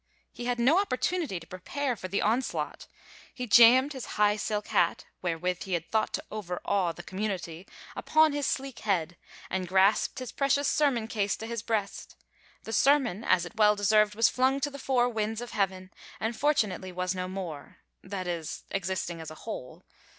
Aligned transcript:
He 0.33 0.45
had 0.45 0.57
no 0.57 0.79
opportunity 0.81 1.39
to 1.39 1.45
prepare 1.45 1.95
for 1.95 2.07
the 2.07 2.23
onslaught. 2.23 2.87
He 3.31 3.45
jammed 3.45 3.93
his 3.93 4.07
high 4.17 4.35
silk 4.35 4.69
hat, 4.69 5.05
wherewith 5.21 5.61
he 5.65 5.73
had 5.73 5.91
thought 5.91 6.11
to 6.13 6.23
overawe 6.31 6.91
the 6.91 7.03
community, 7.03 7.67
upon 7.95 8.33
his 8.33 8.47
sleek 8.47 8.79
head, 8.79 9.15
and 9.47 9.67
grasped 9.67 10.17
his 10.17 10.31
precious 10.31 10.67
sermon 10.67 11.07
case 11.07 11.35
to 11.35 11.45
his 11.45 11.61
breast; 11.61 12.15
the 12.63 12.73
sermon, 12.73 13.23
as 13.23 13.45
it 13.45 13.55
well 13.57 13.75
deserved, 13.75 14.15
was 14.15 14.27
flung 14.27 14.59
to 14.61 14.71
the 14.71 14.79
four 14.79 15.07
winds 15.07 15.39
of 15.39 15.51
heaven 15.51 15.91
and 16.19 16.35
fortunately 16.35 16.91
was 16.91 17.13
no 17.13 17.27
more 17.27 17.77
that 18.03 18.25
is, 18.25 18.63
existing 18.71 19.21
as 19.21 19.29
a 19.29 19.35
whole. 19.45 19.83